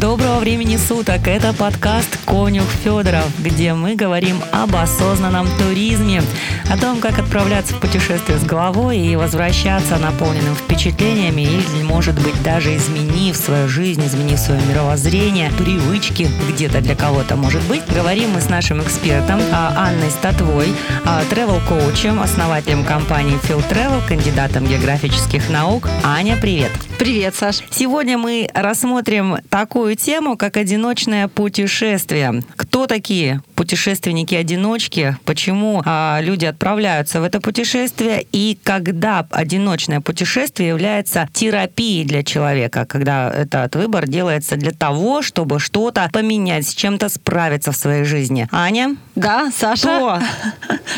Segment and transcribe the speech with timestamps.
[0.00, 1.28] Доброго времени суток!
[1.28, 6.22] Это подкаст «Конюх Федоров», где мы говорим об осознанном туризме,
[6.70, 12.42] о том, как отправляться в путешествие с головой и возвращаться наполненным впечатлениями или, может быть,
[12.42, 17.82] даже изменив свою жизнь, изменив свое мировоззрение, привычки где-то для кого-то, может быть.
[17.94, 20.68] Говорим мы с нашим экспертом а, Анной Статвой,
[21.28, 25.90] тревел-коучем, основателем компании Phil Travel, кандидатом географических наук.
[26.02, 26.70] Аня, привет!
[26.98, 27.62] Привет, Саш!
[27.70, 32.42] Сегодня мы рассмотрим такую тему, как одиночное путешествие.
[32.56, 35.16] Кто такие путешественники-одиночки?
[35.24, 38.26] Почему а, люди отправляются в это путешествие?
[38.32, 42.86] И когда одиночное путешествие является терапией для человека?
[42.86, 48.48] Когда этот выбор делается для того, чтобы что-то поменять, с чем-то справиться в своей жизни.
[48.50, 48.96] Аня?
[49.14, 50.20] Да, Саша?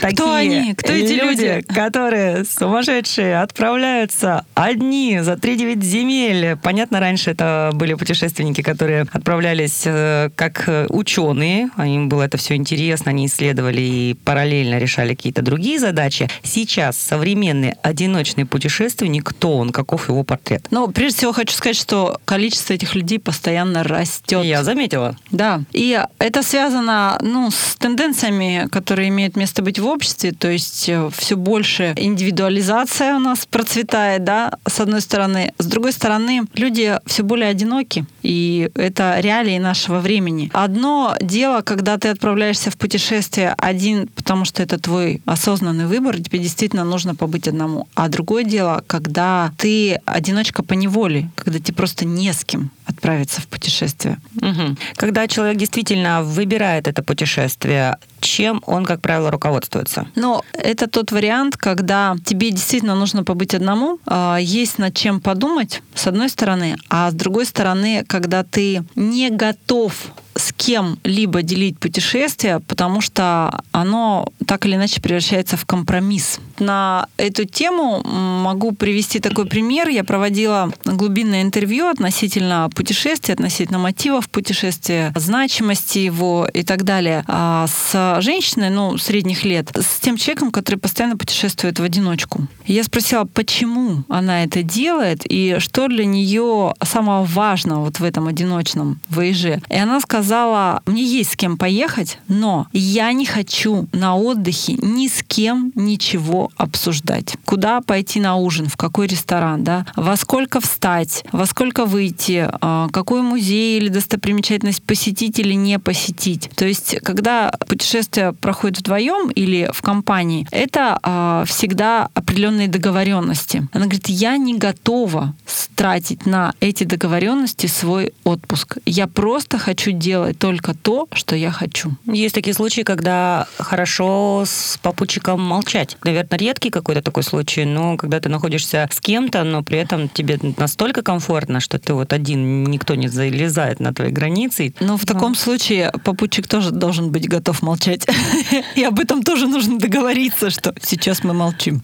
[0.00, 0.08] Кто?
[0.12, 0.74] Кто они?
[0.74, 1.64] Кто эти люди?
[1.68, 6.56] Которые сумасшедшие отправляются одни за 3-9 земель.
[6.62, 13.10] Понятно, раньше это были путешественники, которые отправлялись э, как ученые, им было это все интересно,
[13.10, 16.28] они исследовали и параллельно решали какие-то другие задачи.
[16.42, 20.66] Сейчас современный одиночный путешественник, кто он, каков его портрет?
[20.70, 24.44] Ну, прежде всего хочу сказать, что количество этих людей постоянно растет.
[24.44, 25.16] Я заметила.
[25.30, 25.62] Да.
[25.72, 31.10] И это связано ну, с тенденциями, которые имеют место быть в обществе, то есть э,
[31.16, 35.52] все больше индивидуализация у нас процветает, да, с одной стороны.
[35.58, 40.50] С другой стороны, люди все более одиноки, и это реалии нашего времени.
[40.52, 46.38] Одно дело, когда ты отправляешься в путешествие один, потому что это твой осознанный выбор, тебе
[46.38, 47.88] действительно нужно побыть одному.
[47.94, 53.40] А другое дело, когда ты одиночка по неволе, когда тебе просто не с кем отправиться
[53.40, 54.18] в путешествие.
[54.36, 54.76] Угу.
[54.96, 60.06] Когда человек действительно выбирает это путешествие, чем он, как правило, руководствуется?
[60.14, 65.82] Ну, это тот вариант, когда тебе действительно нужно побыть одному, а, есть над чем подумать,
[65.94, 72.60] с одной стороны, а с другой стороны, когда ты не готов с кем-либо делить путешествие,
[72.60, 76.40] потому что оно так или иначе превращается в компромисс.
[76.58, 79.88] На эту тему могу привести такой пример.
[79.88, 87.66] Я проводила глубинное интервью относительно путешествия, относительно мотивов путешествия, значимости его и так далее а,
[87.66, 92.46] с женщиной, ну, средних лет, с тем человеком, который постоянно путешествует в одиночку.
[92.66, 98.28] Я спросила, почему она это делает и что для нее самого важного вот в этом
[98.28, 99.60] одиночном воеже.
[99.68, 104.74] И она сказала, сказала, мне есть с кем поехать, но я не хочу на отдыхе
[104.74, 107.34] ни с кем ничего обсуждать.
[107.44, 112.88] Куда пойти на ужин, в какой ресторан, да, во сколько встать, во сколько выйти, а,
[112.92, 116.50] какой музей или достопримечательность посетить или не посетить.
[116.54, 123.66] То есть, когда путешествие проходит вдвоем или в компании, это а, всегда определенные договоренности.
[123.72, 125.34] Она говорит, я не готова
[125.74, 128.78] тратить на эти договоренности свой отпуск.
[128.86, 131.92] Я просто хочу делать делать только то, что я хочу.
[132.04, 135.96] Есть такие случаи, когда хорошо с попутчиком молчать.
[136.04, 140.38] Наверное, редкий какой-то такой случай, но когда ты находишься с кем-то, но при этом тебе
[140.58, 144.74] настолько комфортно, что ты вот один, никто не залезает на твои границы.
[144.80, 148.06] Но в таком случае попутчик тоже должен быть готов молчать.
[148.74, 151.82] И об этом тоже нужно договориться, что сейчас мы молчим.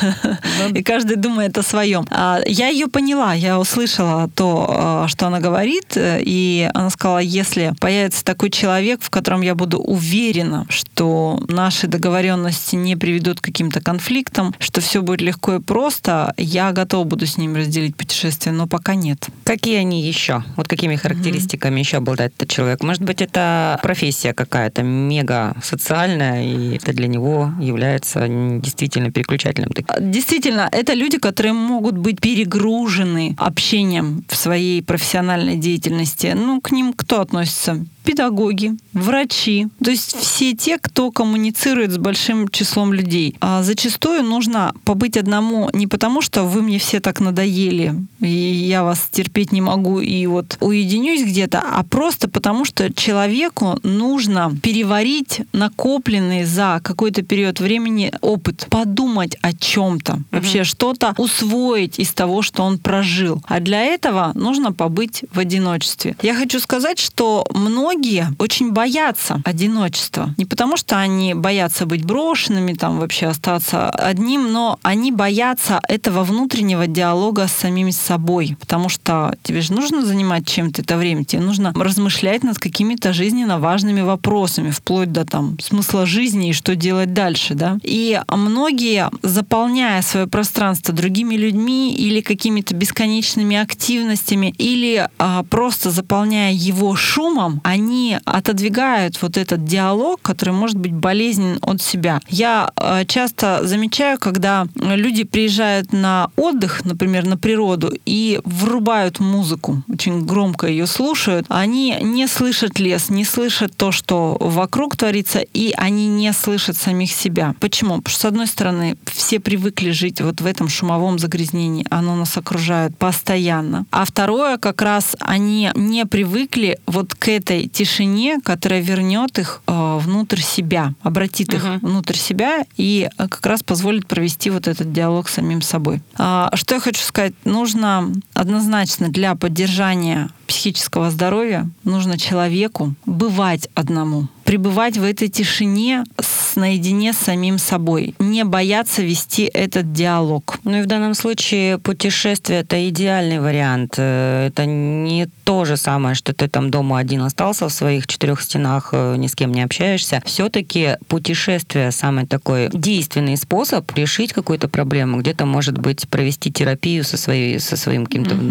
[0.74, 2.06] И каждый думает о своем.
[2.10, 7.53] А я ее поняла, я услышала то, а, что она говорит, и она сказала, если
[7.54, 13.44] если появится такой человек, в котором я буду уверена, что наши договоренности не приведут к
[13.44, 18.52] каким-то конфликтам, что все будет легко и просто, я готова буду с ним разделить путешествие,
[18.52, 19.28] но пока нет.
[19.44, 20.42] Какие они еще?
[20.56, 21.84] Вот какими характеристиками mm-hmm.
[21.84, 22.82] еще обладает этот человек?
[22.82, 29.70] Может быть, это профессия какая-то мега социальная, и это для него является действительно переключателем.
[30.00, 36.32] Действительно, это люди, которые могут быть перегружены общением в своей профессиональной деятельности.
[36.34, 37.43] Ну, к ним кто относится?
[37.46, 43.34] som педагоги, врачи, то есть все те, кто коммуницирует с большим числом людей.
[43.40, 48.84] А зачастую нужно побыть одному не потому, что вы мне все так надоели, и я
[48.84, 55.40] вас терпеть не могу, и вот уединюсь где-то, а просто потому, что человеку нужно переварить
[55.52, 60.24] накопленный за какой-то период времени опыт, подумать о чем-то, mm-hmm.
[60.30, 63.42] вообще что-то усвоить из того, что он прожил.
[63.46, 66.16] А для этого нужно побыть в одиночестве.
[66.22, 70.34] Я хочу сказать, что многие многие очень боятся одиночества.
[70.36, 76.24] Не потому, что они боятся быть брошенными, там вообще остаться одним, но они боятся этого
[76.24, 78.56] внутреннего диалога с самим собой.
[78.58, 83.58] Потому что тебе же нужно занимать чем-то это время, тебе нужно размышлять над какими-то жизненно
[83.58, 87.78] важными вопросами, вплоть до там смысла жизни и что делать дальше, да.
[87.82, 96.52] И многие, заполняя свое пространство другими людьми или какими-то бесконечными активностями, или а, просто заполняя
[96.52, 97.83] его шумом, они
[98.24, 102.20] отодвигают вот этот диалог, который может быть болезнен от себя.
[102.28, 109.82] Я а, часто замечаю, когда люди приезжают на отдых, например, на природу, и врубают музыку,
[109.92, 115.72] очень громко ее слушают, они не слышат лес, не слышат то, что вокруг творится, и
[115.76, 117.54] они не слышат самих себя.
[117.60, 117.96] Почему?
[117.96, 122.36] Потому что, с одной стороны, все привыкли жить вот в этом шумовом загрязнении, оно нас
[122.36, 123.86] окружает постоянно.
[123.90, 129.98] А второе, как раз они не привыкли вот к этой тишине, которая вернет их э,
[130.00, 131.78] внутрь себя, обратит их uh-huh.
[131.80, 136.00] внутрь себя и э, как раз позволит провести вот этот диалог с самим собой.
[136.16, 137.34] А, что я хочу сказать?
[137.44, 146.56] Нужно однозначно для поддержания психического здоровья нужно человеку бывать одному пребывать в этой тишине с,
[146.56, 150.58] наедине с самим собой, не бояться вести этот диалог.
[150.64, 153.94] Ну и в данном случае путешествие это идеальный вариант.
[153.96, 158.40] Э, это не то же самое, что ты там дома один остался в своих четырех
[158.40, 160.22] стенах, э, ни с кем не общаешься.
[160.24, 167.16] Все-таки путешествие самый такой действенный способ решить какую-то проблему, где-то, может быть, провести терапию со,
[167.16, 168.44] своей, со своим каким-то угу.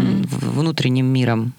[0.60, 1.52] внутренним миром.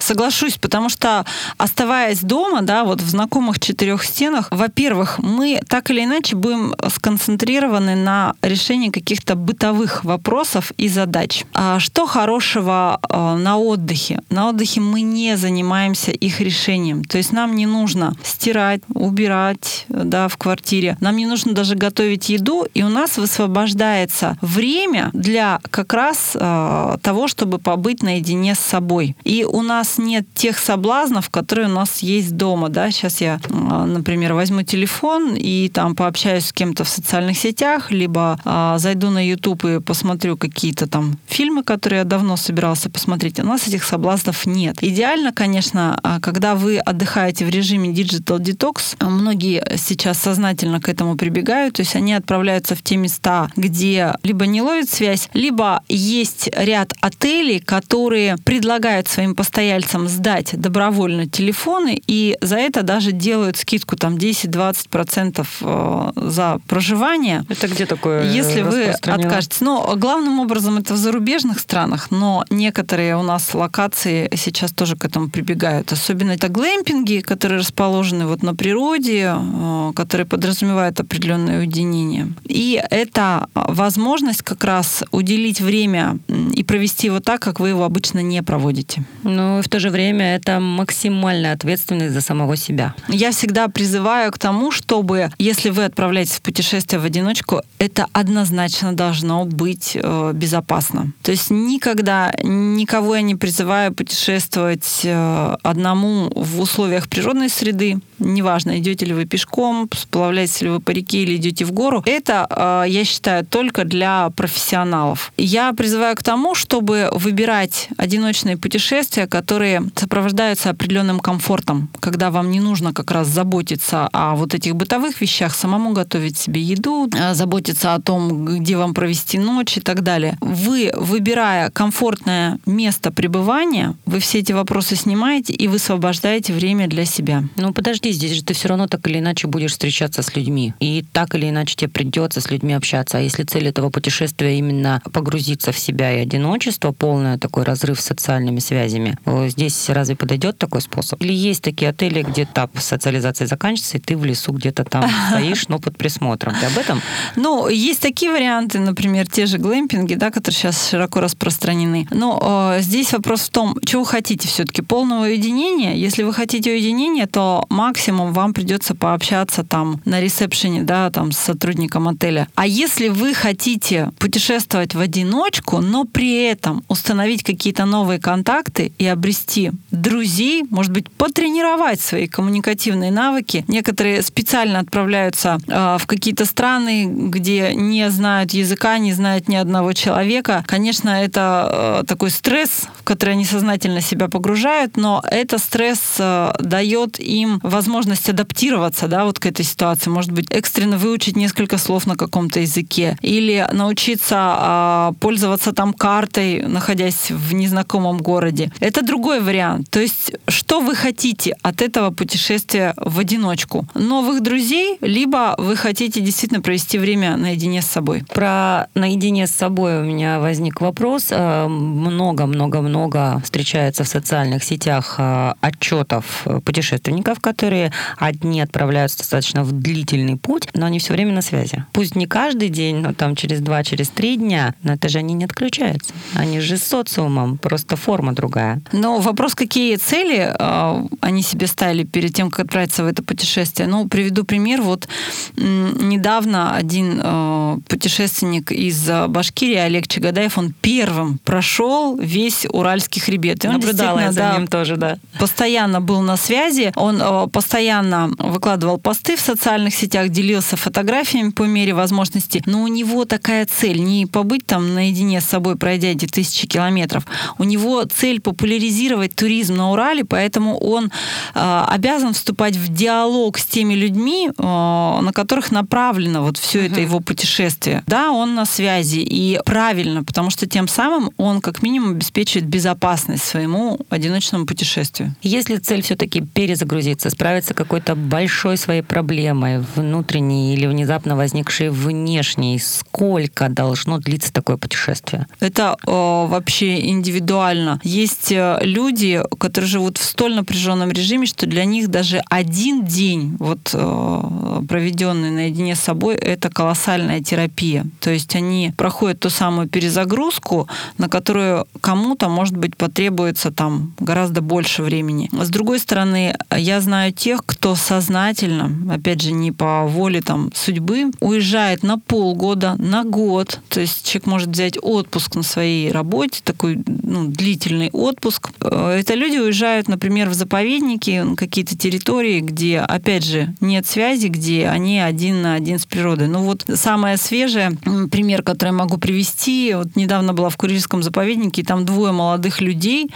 [0.00, 1.24] Соглашусь, потому что
[1.56, 7.96] оставаясь дома, да, вот в знакомых четырех стенах, во-первых, мы так или иначе будем сконцентрированы
[7.96, 11.44] на решении каких-то бытовых вопросов и задач.
[11.54, 14.20] А что хорошего э, на отдыхе?
[14.30, 17.04] На отдыхе мы не занимаемся их решением.
[17.04, 20.96] То есть нам не нужно стирать, убирать да, в квартире.
[21.00, 26.96] Нам не нужно даже готовить еду, и у нас высвобождается время для как раз э,
[27.02, 29.07] того, чтобы побыть наедине с собой.
[29.24, 32.68] И у нас нет тех соблазнов, которые у нас есть дома.
[32.68, 32.90] Да?
[32.90, 38.38] Сейчас я, а, например, возьму телефон и там пообщаюсь с кем-то в социальных сетях, либо
[38.44, 43.38] а, зайду на YouTube и посмотрю какие-то там фильмы, которые я давно собирался посмотреть.
[43.40, 44.76] У нас этих соблазнов нет.
[44.80, 51.16] Идеально, конечно, а, когда вы отдыхаете в режиме Digital Detox, многие сейчас сознательно к этому
[51.16, 56.48] прибегают, то есть они отправляются в те места, где либо не ловит связь, либо есть
[56.56, 63.56] ряд отелей, которые предлагают своим постояльцам сдать добровольно телефоны, и за это даже даже делают
[63.56, 67.44] скидку там 10-20% э, за проживание.
[67.48, 69.60] Это где такое Если вы откажетесь.
[69.60, 75.04] Но главным образом это в зарубежных странах, но некоторые у нас локации сейчас тоже к
[75.04, 75.92] этому прибегают.
[75.92, 82.26] Особенно это глэмпинги, которые расположены вот на природе, э, которые подразумевают определенное уединение.
[82.44, 86.18] И это возможность как раз уделить время
[86.56, 88.87] и провести его так, как вы его обычно не проводите.
[89.22, 92.94] Ну и в то же время это максимальная ответственность за самого себя.
[93.08, 98.92] Я всегда призываю к тому, чтобы, если вы отправляетесь в путешествие в одиночку, это однозначно
[98.92, 101.12] должно быть э, безопасно.
[101.22, 107.98] То есть никогда никого я не призываю путешествовать э, одному в условиях природной среды.
[108.18, 112.02] Неважно, идете ли вы пешком, сплавляетесь ли вы по реке или идете в гору.
[112.06, 115.32] Это, э, я считаю, только для профессионалов.
[115.36, 122.60] Я призываю к тому, чтобы выбирать одиночные путешествия, которые сопровождаются определенным комфортом, когда вам не
[122.60, 127.94] нужно как раз заботиться о вот этих бытовых вещах, самому готовить себе еду, э, заботиться
[127.94, 130.36] о том, где вам провести ночь и так далее.
[130.40, 137.44] Вы, выбирая комфортное место пребывания, вы все эти вопросы снимаете и высвобождаете время для себя.
[137.56, 140.74] Ну подожди, здесь же ты все равно так или иначе будешь встречаться с людьми.
[140.80, 143.18] И так или иначе тебе придется с людьми общаться.
[143.18, 148.04] А если цель этого путешествия именно погрузиться в себя и одиночество, полное такой разрыв с
[148.04, 149.16] социальными связями,
[149.48, 151.22] здесь разве подойдет такой способ?
[151.22, 155.04] Или есть такие отели, где та этап социализации заканчивается, и ты в лесу где-то там
[155.30, 156.54] стоишь, но под присмотром.
[156.60, 157.00] Ты об этом?
[157.36, 162.06] Ну, есть такие варианты, например, те же глэмпинги, да, которые сейчас широко распространены.
[162.10, 164.82] Но э, здесь вопрос в том, чего вы хотите все-таки?
[164.82, 165.94] Полного уединения?
[165.94, 171.32] Если вы хотите уединения, то максимум максимум вам придется пообщаться там на ресепшене, да, там
[171.32, 172.46] с сотрудником отеля.
[172.54, 179.06] А если вы хотите путешествовать в одиночку, но при этом установить какие-то новые контакты и
[179.06, 183.64] обрести друзей, может быть, потренировать свои коммуникативные навыки.
[183.66, 189.92] Некоторые специально отправляются э, в какие-то страны, где не знают языка, не знают ни одного
[189.92, 190.62] человека.
[190.68, 196.52] Конечно, это э, такой стресс, в который они сознательно себя погружают, но это стресс э,
[196.60, 197.87] дает им возможность
[198.28, 200.10] адаптироваться, да, вот к этой ситуации.
[200.10, 207.30] Может быть, экстренно выучить несколько слов на каком-то языке или научиться пользоваться там картой, находясь
[207.30, 208.70] в незнакомом городе.
[208.80, 209.90] Это другой вариант.
[209.90, 213.86] То есть, что вы хотите от этого путешествия в одиночку?
[213.94, 218.24] Новых друзей, либо вы хотите действительно провести время наедине с собой?
[218.34, 221.30] Про наедине с собой у меня возник вопрос.
[221.30, 227.77] Много-много-много э, встречается в социальных сетях э, отчетов путешественников, которые
[228.16, 231.84] одни отправляются достаточно в длительный путь, но они все время на связи.
[231.92, 235.34] Пусть не каждый день, но там через два, через три дня, но это же они
[235.34, 236.12] не отключаются.
[236.34, 238.80] Они же с социумом, просто форма другая.
[238.92, 243.88] Но вопрос, какие цели э, они себе ставили перед тем, как отправиться в это путешествие.
[243.88, 244.82] Ну, приведу пример.
[244.82, 245.08] Вот
[245.56, 253.64] недавно один э, путешественник из Башкирии, Олег Чагадаев, он первым прошел весь Уральский хребет.
[253.64, 255.18] И он Наблюдала я за да, ним тоже, да.
[255.38, 256.92] Постоянно был на связи.
[256.96, 262.62] Он э, постоянно выкладывал посты в социальных сетях, делился фотографиями по мере возможности.
[262.64, 267.26] Но у него такая цель не побыть там наедине с собой, пройдя эти тысячи километров.
[267.58, 271.12] У него цель популяризировать туризм на Урале, поэтому он
[271.54, 276.92] э, обязан вступать в диалог с теми людьми, э, на которых направлено вот все uh-huh.
[276.92, 278.02] это его путешествие.
[278.06, 283.44] Да, он на связи и правильно, потому что тем самым он как минимум обеспечивает безопасность
[283.44, 285.36] своему одиночному путешествию.
[285.42, 292.78] Если цель все-таки перезагрузиться, справиться с какой-то большой своей проблемой, внутренней или внезапно возникшей внешней,
[292.78, 295.46] сколько должно длиться такое путешествие?
[295.60, 298.00] Это э, вообще индивидуально.
[298.02, 303.56] Есть э, люди, которые живут в столь напряженном режиме, что для них даже один день,
[303.58, 308.06] вот э, проведенный наедине с собой, это колоссальная терапия.
[308.20, 310.88] То есть они проходят ту самую перезагрузку,
[311.18, 315.50] на которую кому-то, может быть, потребуется там гораздо больше времени.
[315.52, 321.30] С другой стороны, я знаю тех, кто сознательно, опять же, не по воле там судьбы,
[321.40, 323.80] уезжает на полгода, на год.
[323.88, 328.70] То есть человек может взять отпуск на своей работе, такой ну, длительный отпуск.
[328.80, 334.88] Э, это люди уезжают, например, в заповедники, какие-то территории, где, опять же, нет связи, где
[334.88, 336.48] они один на один с природой.
[336.48, 337.92] Ну вот самое свежее
[338.32, 342.80] пример, который я могу привести, вот недавно была в Курильском заповеднике, и там двое молодых
[342.80, 343.30] людей,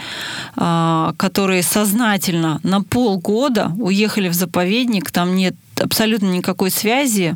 [0.57, 3.92] а, которые сознательно на полгода уехали
[4.29, 7.35] в заповедник, там нет абсолютно никакой связи,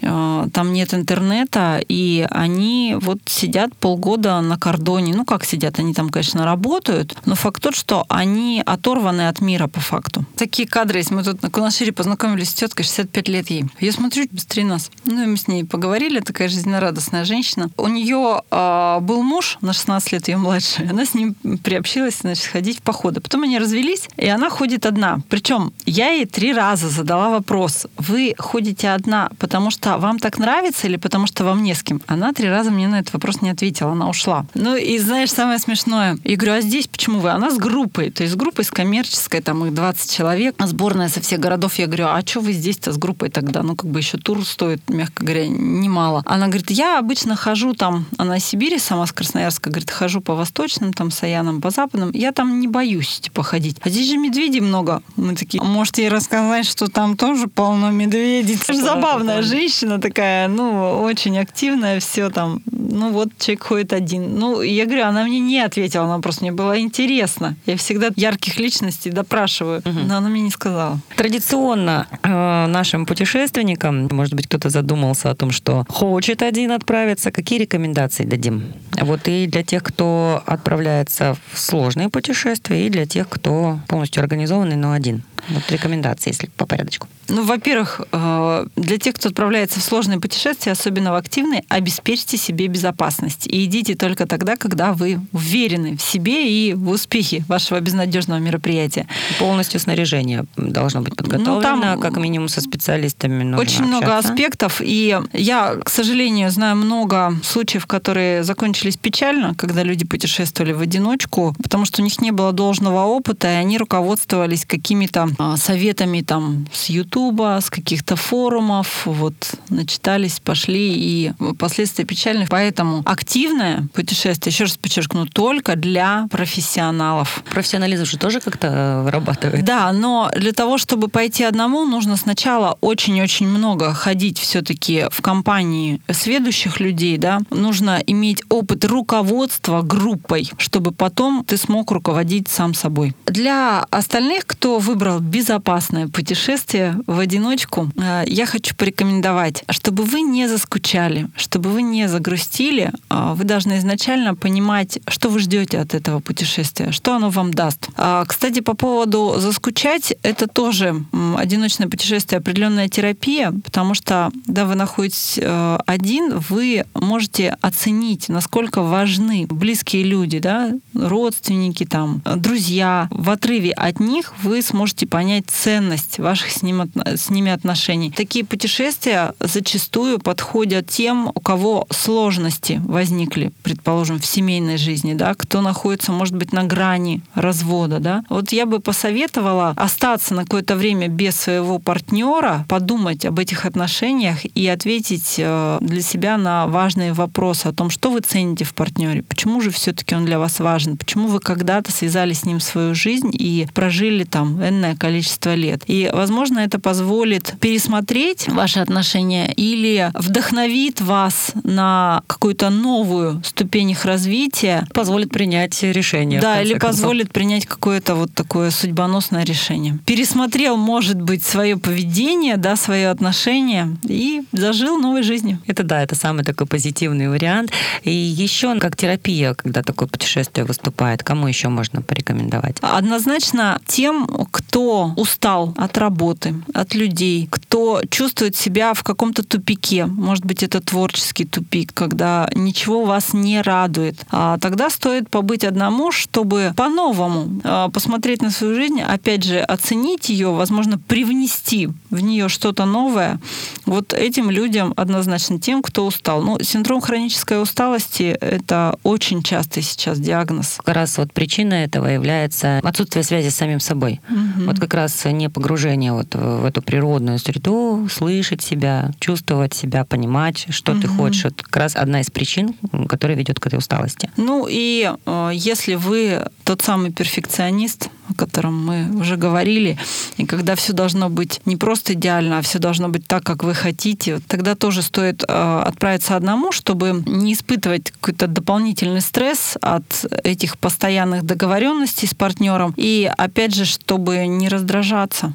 [0.00, 5.14] там нет интернета, и они вот сидят полгода на кордоне.
[5.14, 5.78] Ну, как сидят?
[5.78, 10.24] Они там, конечно, работают, но факт тот, что они оторваны от мира по факту.
[10.36, 11.10] Такие кадры есть.
[11.10, 13.64] Мы тут на Кунашире познакомились с теткой, 65 лет ей.
[13.80, 14.90] Я смотрю, быстрее нас.
[15.04, 17.70] Ну, и мы с ней поговорили, такая жизнерадостная женщина.
[17.76, 20.86] У нее э, был муж на 16 лет, ее младше.
[20.90, 23.20] Она с ним приобщилась, значит, ходить в походы.
[23.20, 25.20] Потом они развелись, и она ходит одна.
[25.28, 27.86] Причем я ей три раза задала вопрос.
[27.96, 32.02] Вы ходите одна, потому что вам так нравится или потому что вам не с кем?
[32.06, 34.46] Она три раза мне на этот вопрос не ответила, она ушла.
[34.54, 37.30] Ну и знаешь, самое смешное, я говорю, а здесь почему вы?
[37.30, 41.20] Она с группой, то есть с группой с коммерческой, там их 20 человек, сборная со
[41.20, 41.74] всех городов.
[41.74, 43.62] Я говорю, а что вы здесь-то с группой тогда?
[43.62, 46.22] Ну как бы еще тур стоит, мягко говоря, немало.
[46.26, 50.34] Она говорит, я обычно хожу там, она из Сибири, сама с Красноярска, говорит, хожу по
[50.34, 52.10] восточным, там, Саянам, по западным.
[52.12, 53.76] Я там не боюсь, типа, ходить.
[53.82, 55.02] А здесь же медведей много.
[55.14, 58.58] Мы такие, может ей рассказать, что там тоже полно медведей?
[58.72, 62.62] Забавная женщина женщина такая, ну, очень активная, все там.
[62.72, 64.38] Ну, вот человек ходит один.
[64.38, 67.56] Ну, я говорю, она мне не ответила, она просто мне было интересно.
[67.66, 70.00] Я всегда ярких личностей допрашиваю, угу.
[70.08, 70.98] но она мне не сказала.
[71.16, 77.58] Традиционно э, нашим путешественникам, может быть, кто-то задумался о том, что хочет один отправиться, какие
[77.58, 78.72] рекомендации дадим?
[78.98, 84.76] Вот и для тех, кто отправляется в сложные путешествия, и для тех, кто полностью организованный,
[84.76, 85.22] но один.
[85.48, 87.08] Вот рекомендации, если по порядочку.
[87.28, 92.68] Ну, во-первых, э, для тех, кто отправляется в сложные путешествия, особенно в активные, обеспечьте себе
[92.68, 93.46] безопасность.
[93.46, 99.06] И идите только тогда, когда вы уверены в себе и в успехе вашего безнадежного мероприятия.
[99.38, 103.42] Полностью снаряжение должно быть подготовлено, ну, там как минимум со специалистами.
[103.42, 103.84] Нужно очень общаться.
[103.84, 104.80] много аспектов.
[104.84, 111.54] И я, к сожалению, знаю много случаев, которые закончились печально, когда люди путешествовали в одиночку,
[111.62, 116.66] потому что у них не было должного опыта, и они руководствовались какими-то а, советами там
[116.72, 122.50] с Ютуба, с каких-то форумов, вот начитались, пошли, и последствия печальных.
[122.50, 127.42] Поэтому активное путешествие, еще раз подчеркну, только для профессионалов.
[127.50, 129.64] Профессионализм же тоже как-то э, вырабатывает.
[129.64, 136.02] Да, но для того, чтобы пойти одному, нужно сначала очень-очень много ходить все-таки в компании
[136.10, 143.14] сведущих людей, да, нужно иметь опыт руководства группой, чтобы потом ты смог руководить сам собой.
[143.24, 150.48] Для остальных, кто выбрал безопасное путешествие в одиночку, э, я хочу порекомендовать, чтобы вы не
[150.48, 156.20] заскучали, чтобы вы не загрустили, а вы должны изначально понимать, что вы ждете от этого
[156.20, 157.88] путешествия, что оно вам даст.
[157.96, 161.04] А, кстати, по поводу заскучать, это тоже
[161.36, 168.82] одиночное путешествие, определенная терапия, потому что, да, вы находитесь э, один, вы можете оценить, насколько
[168.82, 173.08] важны близкие люди, да, родственники, там, друзья.
[173.10, 178.10] В отрыве от них вы сможете понять ценность ваших с, ним, с ними отношений.
[178.10, 185.60] Такие путешествия зачастую подходят тем, у кого сложности возникли, предположим, в семейной жизни, да, кто
[185.60, 188.24] находится, может быть, на грани развода, да.
[188.28, 194.44] Вот я бы посоветовала остаться на какое-то время без своего партнера, подумать об этих отношениях
[194.44, 199.22] и ответить э, для себя на важные вопросы о том, что вы цените в партнере,
[199.22, 203.30] почему же все-таки он для вас важен, почему вы когда-то связали с ним свою жизнь
[203.32, 205.82] и прожили там энное количество лет.
[205.86, 214.04] И, возможно, это позволит пересмотреть ваши отношения или вдохновит вас на какую-то новую ступень их
[214.04, 214.86] развития.
[214.94, 216.40] Позволит принять решение.
[216.40, 216.90] Да, или концов.
[216.90, 219.98] позволит принять какое-то вот такое судьбоносное решение.
[220.06, 225.58] Пересмотрел, может быть, свое поведение, да, свое отношение и зажил новой жизнью.
[225.66, 227.72] Это да, это самый такой позитивный вариант.
[228.04, 232.76] И еще как терапия, когда такое путешествие выступает, кому еще можно порекомендовать?
[232.80, 240.06] Однозначно тем, кто устал от работы, от людей, кто чувствует себя в каком-то тупике.
[240.06, 244.24] Может быть, это творческий тупик, когда ничего вас не радует.
[244.30, 250.28] А тогда стоит побыть одному, чтобы по-новому а, посмотреть на свою жизнь, опять же, оценить
[250.28, 253.40] ее, возможно, привнести в нее что-то новое.
[253.86, 256.42] Вот этим людям однозначно тем, кто устал.
[256.42, 260.78] Ну, синдром хронической усталости— это очень частый сейчас диагноз.
[260.84, 264.20] Как раз вот причина этого является отсутствие связи с самим собой.
[264.28, 264.66] Угу.
[264.66, 270.66] Вот как раз не погружение вот в эту природную среду, слышать себя, чувствовать себя, понимать,
[270.70, 271.00] что угу.
[271.00, 271.44] ты хочешь.
[271.44, 272.74] Вот как раз одна из причин,
[273.08, 274.30] которая ведет к этой усталости.
[274.36, 279.98] Ну и э, если вы тот самый перфекционист, о котором мы уже говорили,
[280.36, 283.74] и когда все должно быть не просто идеально, а все должно быть так, как вы
[283.74, 290.78] хотите, тогда тоже стоит э, отправиться одному, чтобы не испытывать какой-то дополнительный стресс от этих
[290.78, 295.54] постоянных договоренностей с партнером, и опять же, чтобы не раздражаться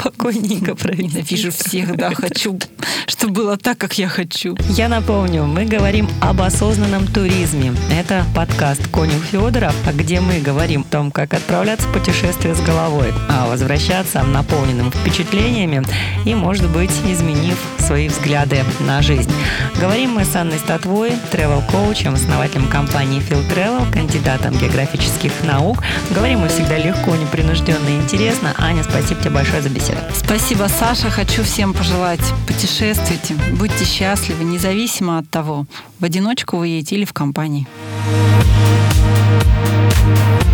[0.00, 1.02] спокойненько провести.
[1.02, 2.58] Ненавижу всех, да, хочу,
[3.06, 4.56] чтобы было так, как я хочу.
[4.70, 7.74] Я напомню, мы говорим об осознанном туризме.
[7.90, 13.12] Это подкаст «Конюх Федоров», где мы говорим о том, как отправляться в путешествие с головой,
[13.28, 15.84] а возвращаться наполненным впечатлениями
[16.24, 19.32] и, может быть, изменив свои взгляды на жизнь.
[19.80, 25.82] Говорим мы с Анной Статвой, тревел-коучем, основателем компании Field Travel, кандидатом географических наук.
[26.10, 28.54] Говорим мы всегда легко, непринужденно и интересно.
[28.58, 30.14] Аня, спасибо тебе большое за беседу беседу.
[30.14, 31.10] Спасибо, Саша.
[31.10, 35.66] Хочу всем пожелать путешествуйте, будьте счастливы, независимо от того,
[35.98, 37.66] в одиночку вы едете или в компании.
[40.00, 40.49] thank you